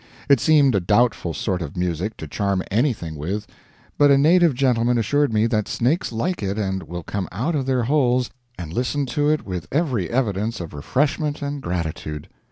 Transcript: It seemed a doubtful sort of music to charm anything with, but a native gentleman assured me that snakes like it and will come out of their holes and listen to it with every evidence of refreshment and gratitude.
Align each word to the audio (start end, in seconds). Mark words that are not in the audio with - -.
It 0.27 0.39
seemed 0.39 0.73
a 0.73 0.79
doubtful 0.79 1.31
sort 1.31 1.61
of 1.61 1.77
music 1.77 2.17
to 2.17 2.27
charm 2.27 2.63
anything 2.71 3.13
with, 3.15 3.45
but 3.99 4.09
a 4.09 4.17
native 4.17 4.55
gentleman 4.55 4.97
assured 4.97 5.31
me 5.31 5.45
that 5.45 5.67
snakes 5.67 6.11
like 6.11 6.41
it 6.41 6.57
and 6.57 6.81
will 6.81 7.03
come 7.03 7.29
out 7.31 7.53
of 7.53 7.67
their 7.67 7.83
holes 7.83 8.31
and 8.57 8.73
listen 8.73 9.05
to 9.13 9.29
it 9.29 9.45
with 9.45 9.67
every 9.71 10.09
evidence 10.09 10.59
of 10.59 10.73
refreshment 10.73 11.43
and 11.43 11.61
gratitude. 11.61 12.29